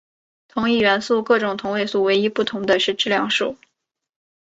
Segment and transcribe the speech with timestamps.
[0.47, 3.55] 同一元素各种同位素唯一不同的是质量数。